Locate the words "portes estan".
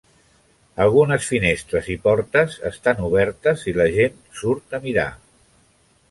2.07-3.03